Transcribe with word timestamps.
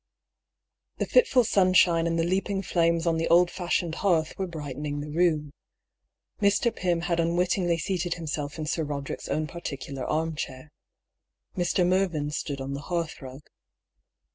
The 0.97 1.05
fitful 1.05 1.43
sunshine 1.43 2.07
and 2.07 2.17
the 2.17 2.23
leaping 2.23 2.63
flames 2.63 3.05
on 3.05 3.17
the 3.17 3.27
old 3.27 3.51
fashioned 3.51 3.93
hearth 4.01 4.35
were 4.35 4.47
brightening 4.47 4.99
the 4.99 5.11
room. 5.11 5.53
Mr. 6.41 6.75
Pym 6.75 7.01
had 7.01 7.19
unwittingly 7.19 7.77
seated 7.77 8.15
himself 8.15 8.57
in 8.57 8.65
Sir 8.65 8.83
Roderick's 8.83 9.29
own 9.29 9.45
particular 9.45 10.03
arm 10.07 10.35
chair. 10.35 10.71
Mr. 11.55 11.85
Mervyn 11.85 12.31
stood 12.31 12.59
on 12.59 12.73
the 12.73 12.81
hearthrug. 12.89 13.41